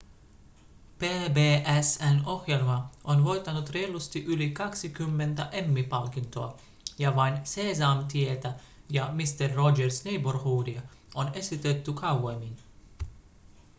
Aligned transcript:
pbs:n 1.01 2.15
ohjelma 2.35 2.77
on 3.13 3.23
voittanut 3.25 3.69
reilusti 3.75 4.23
yli 4.35 4.49
20 4.51 5.49
emmy-palkintoa 5.51 6.57
ja 6.99 7.15
vain 7.15 7.37
seesamtietä 7.45 8.53
ja 8.89 9.11
mister 9.11 9.51
rogers' 9.51 10.03
neighborhoodia 10.05 10.81
on 11.15 11.31
esitetty 11.33 11.93
kauemmin 11.93 12.57